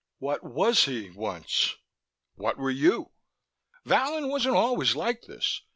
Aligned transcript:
"What 0.17 0.43
was 0.43 0.85
he 0.85 1.11
once? 1.11 1.75
What 2.33 2.57
were 2.57 2.71
you? 2.71 3.11
Vallon 3.85 4.29
wasn't 4.29 4.55
always 4.55 4.95
like 4.95 5.21
this. 5.27 5.61